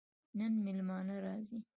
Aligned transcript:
نن 0.37 0.53
مېلمانه 0.65 1.15
راځي 1.25 1.57